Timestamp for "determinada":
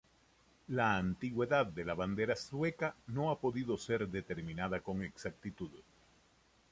4.07-4.79